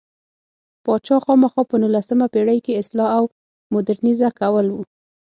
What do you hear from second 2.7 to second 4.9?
اصلاح او مودرنیزه کول و.